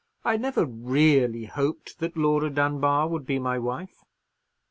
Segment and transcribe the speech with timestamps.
[0.25, 4.03] "I never really hoped that Laura Dunbar would be my wife."